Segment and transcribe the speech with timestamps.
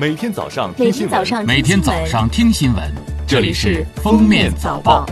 [0.00, 2.84] 每天早上听新闻，天早上每天早上听新闻，
[3.26, 5.04] 这里是《封面早报》。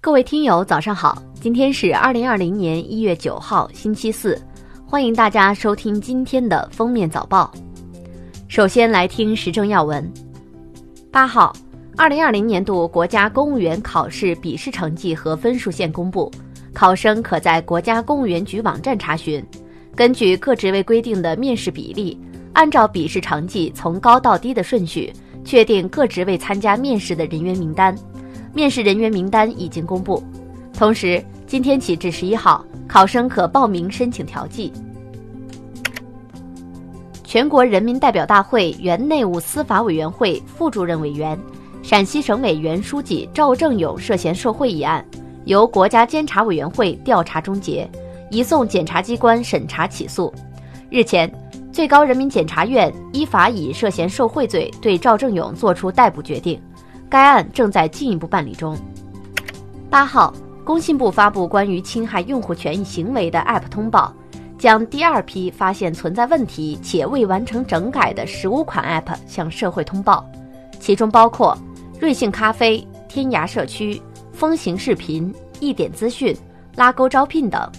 [0.00, 1.22] 各位听友，早上好！
[1.40, 4.36] 今天是二零二零年一月九号，星期四，
[4.84, 7.48] 欢迎大家收听今天的《封面早报》。
[8.48, 10.12] 首先来听时政要闻。
[11.12, 11.54] 八号，
[11.96, 16.28] 二零二零年度国家公务员考试笔试成绩和分数线公布，
[16.74, 19.40] 考生可在国家公务员局网站查询。
[19.94, 22.18] 根据各职位规定的面试比例，
[22.54, 25.12] 按照笔试成绩从高到低的顺序，
[25.44, 27.94] 确定各职位参加面试的人员名单。
[28.54, 30.22] 面试人员名单已经公布，
[30.76, 34.72] 同时今天起至十一号，考生可报名申请调剂。
[37.22, 41.38] 全国人民代表大会原内务司法委员会副主任委员、
[41.82, 45.04] 陕西省委原书记赵正永涉嫌受贿一案，
[45.44, 47.90] 由国家监察委员会调查终结，
[48.32, 50.32] 移送检察机关审查起诉。
[50.88, 51.30] 日前，
[51.70, 56.58] 最高人民检察院依法以涉嫌受贿罪对赵正永作出逮捕决定。
[57.10, 58.74] 该案正在进一步办理中。
[59.90, 60.32] 八号，
[60.64, 64.14] 工信部发布关于侵害用户权益行为的 App 通报，
[64.56, 70.26] 将第二批发现存在问题且未完成整改的十五款 App 向社会通报，
[70.80, 71.54] 其中包括
[72.00, 74.00] 瑞幸咖啡、天涯社区、
[74.32, 75.30] 风行视频、
[75.60, 76.34] 一点资讯、
[76.76, 77.70] 拉钩招聘等。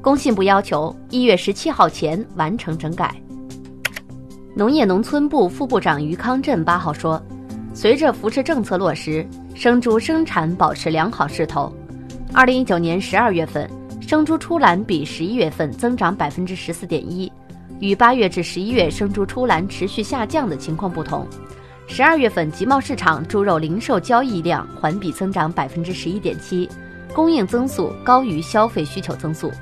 [0.00, 3.14] 工信部要求一月十七号前完成整改。
[4.54, 7.22] 农业农村部副部长于康震八号说。
[7.74, 11.72] 随着扶持政策落实，生猪生产保持良好势头。
[12.32, 17.30] 二零一九年十二月份，生猪出栏比十一月份增长百分之十四点一，
[17.78, 21.24] 与八月至十一月生猪出栏持续下降的情况不同。
[21.86, 26.68] 十二月份集贸市场猪肉零售交易量环比增长百分之十一点七，
[27.14, 29.52] 供应增速高于消费需求增速。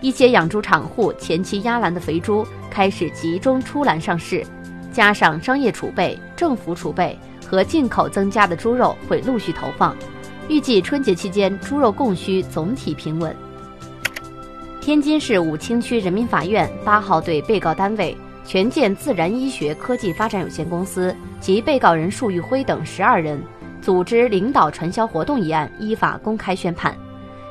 [0.00, 4.44] 一些养猪场户前期压栏的肥猪开始集中出栏上市，
[4.92, 7.18] 加上商业储备、政府储备。
[7.46, 9.96] 和进口增加的猪肉会陆续投放，
[10.48, 13.34] 预计春节期间猪肉供需总体平稳。
[14.80, 23.42] 天津市武清区人民法院八号对被告单位权健自然医学科技发展有限公司及被告人束玉辉等十二人
[23.82, 26.96] 组织领导传销活动一案依法公开宣判，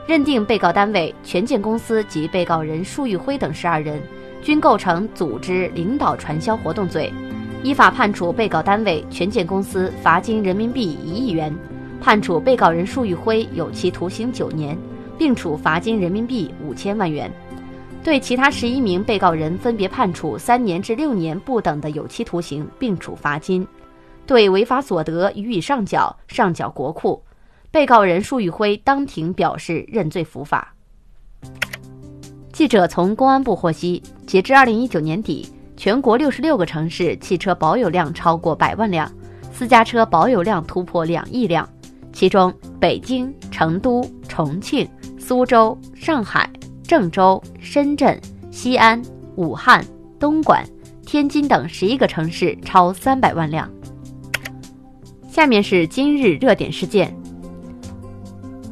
[0.09, 4.01] 认定被告单位权健公司及被告人束玉辉等十二人
[4.41, 7.13] 均构成组织领导传销活动罪。
[7.61, 11.55] 依法判处被告单位权健公司罚金人民币一亿元，
[12.01, 14.75] 判处被告人束玉辉有期徒刑九年，
[15.15, 17.31] 并处罚金人民币五千万元。
[18.03, 23.67] 对其他十一名被告人分别判处三年至六年不等的有期徒刑，并处罚金。
[24.25, 27.21] 对违法所得予以上缴，上缴国库。
[27.71, 30.73] 被告人束玉辉当庭表示认罪伏法。
[32.51, 35.47] 记者从公安部获悉，截至二零一九年底。
[35.77, 39.09] 全国六十六个城市汽车保有量超过百万辆，
[39.53, 41.67] 私家车保有量突破两亿辆，
[42.11, 44.85] 其中北京、成都、重庆、
[45.17, 46.51] 苏州、上海、
[46.83, 48.19] 郑州、深圳、
[48.51, 49.01] 西安、
[49.37, 49.81] 武汉、
[50.19, 50.67] 东莞、
[51.05, 53.71] 天津等十一个城市超三百万辆。
[55.31, 57.15] 下面是今日热点事件。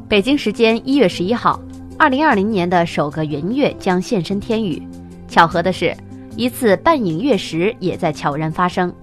[0.09, 1.59] 北京时间一月十一号，
[2.00, 4.81] 二零二零年的首个圆月将现身天宇，
[5.28, 5.94] 巧合的是。
[6.38, 8.94] 一次半影月食也在悄然发生，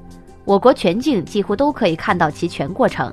[0.47, 3.13] 我国全境几乎都可以看到其全过程。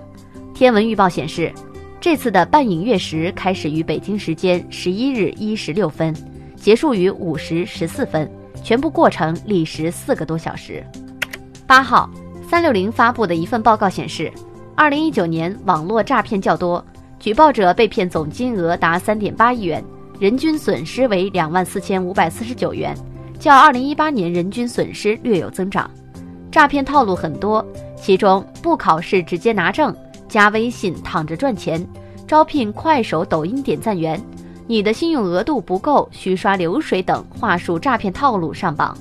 [0.54, 1.52] 天文预报显示，
[2.00, 6.16] 这次的半影月食开始于北京时间十一日一时六分，
[6.56, 8.32] 结束于五时十四分，
[8.64, 10.82] 全部过程历时四个多小时。
[11.68, 12.10] 八号，
[12.50, 14.32] 三六零发布的一份报告显示，
[14.76, 16.86] 二零一九年网络诈骗较多，
[17.22, 19.84] 举报者被骗总金额达三点八亿元，
[20.20, 22.98] 人均损失为两万四千五百四十九元。
[23.40, 25.90] 较二零一八年人均损失略有增长，
[26.52, 27.64] 诈骗套路很多，
[27.96, 29.96] 其中不考试直接拿证、
[30.28, 31.88] 加微信躺着赚钱、
[32.28, 34.20] 招聘快手、抖音点赞员、
[34.66, 38.98] 你的信用额度不够需刷流水等话术诈骗套路上榜。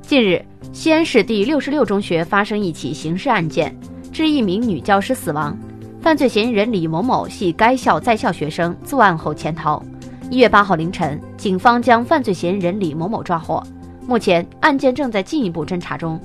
[0.00, 3.78] 近日，西安市第六十六中学发生一起刑事案件，
[4.10, 5.54] 致一名女教师死亡，
[6.00, 9.82] 犯罪嫌疑人李某某系该校在校学生，作案后潜逃。
[10.30, 13.62] 一月八号凌晨，警方将犯罪嫌疑人李某某抓获。
[14.06, 16.18] 目前案件正在进一步侦查中。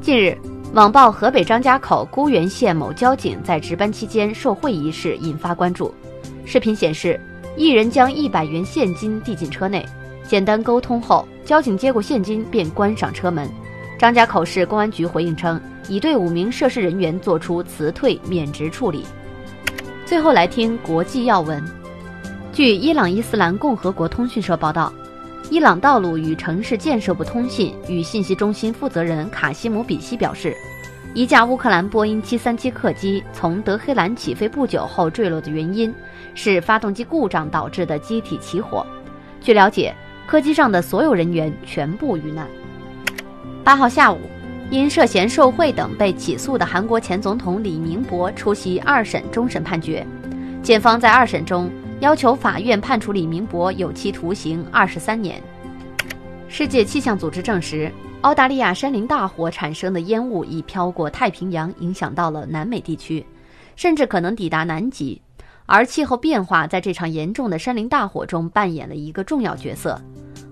[0.00, 0.36] 近日，
[0.72, 5.94] 网曝河北张家口沽源县某交警在值班期间受贿一事引发关注。
[6.46, 7.20] 视频显示，
[7.56, 9.84] 一人将一百元现金递进车内，
[10.26, 13.48] 简单沟通后，交警接过现金便关上车门。
[13.98, 15.60] 张家口市公安局回应称，
[15.90, 19.04] 已对五名涉事人员作出辞退免职处理。
[20.06, 21.60] 最后来听国际要闻。
[22.52, 24.92] 据伊朗伊斯兰共和国通讯社报道，
[25.50, 30.54] 伊朗道路与城市建设部通信与信息中心负责人卡西姆比西表示，
[31.12, 35.92] 一架乌克兰波音737客机从德黑兰起飞不久后坠落的原因
[36.36, 38.86] 是发动机故障导致的机体起火。
[39.40, 39.92] 据了解，
[40.24, 42.46] 客机上的所有人员全部遇难。
[43.64, 44.18] 八号下午，
[44.70, 50.06] 因涉嫌受贿等被起诉的韩国前总统李明博出席二审终审判决，
[50.62, 51.70] 检方在二审中。
[52.00, 55.38] 要求法院判处李明博有期徒刑二十三年。
[56.48, 63.22] 世界气象组织证实，澳大利亚山林大火产生的烟雾已飘过太平洋，影响到了南美地区，
[63.76, 65.20] 甚至可能抵达南极。
[65.66, 70.00] 而气候变化在这场严重的山林大火中扮演了一个重要角色。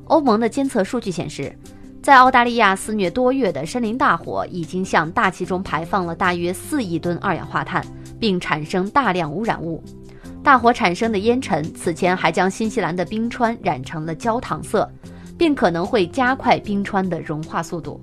[0.05, 1.56] 欧盟的监测数据显示，
[2.03, 7.85] 在澳大利亚肆虐多月的森林大火已经向大气中排放了大约四亿吨二氧化碳，
[8.19, 9.83] 并产生大量污染物。
[10.43, 14.91] 大火产生的烟尘此前还将新西兰的冰川染成了焦糖色，
[15.37, 18.00] 并可能会加快冰川的融化速度。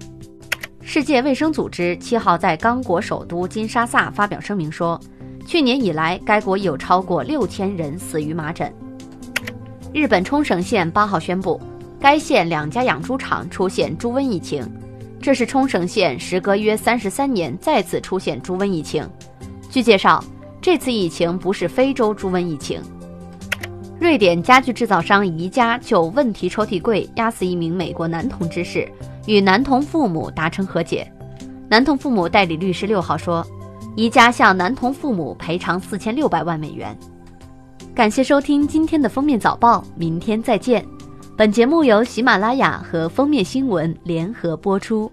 [0.82, 5.00] 世界卫生组织七号在刚果首都金沙萨发表声明说，
[5.48, 8.72] 去年以来该国有超过六千人死于麻疹。
[9.92, 11.60] 日本冲绳县八号宣布，
[12.06, 14.64] 该县两家养猪场出现猪瘟疫情，
[15.20, 19.04] 这是冲绳县时隔约三十三年再次出现猪瘟疫情。
[19.72, 20.24] 据介绍。
[20.62, 22.80] 这次疫情不是非洲猪瘟疫情。
[24.00, 28.88] 瑞典家具制造商宜家就问题抽屉柜压死一名美国男童之事，
[29.26, 31.12] 与男童父母达成和解。
[31.68, 33.44] 男童父母代理律师六号说，
[33.96, 36.96] 宜家向男童父母赔偿四千六百万美元。
[37.96, 40.86] 感谢收听今天的封面早报，明天再见。
[41.38, 45.12] 本节目由喜马拉雅和封面新闻联合播出。